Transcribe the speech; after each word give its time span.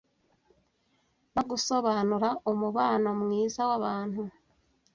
no 1.33 1.41
gusobanura 1.49 2.29
umubano 2.51 3.09
mwiza 3.21 3.61
w'abantu 3.69 4.21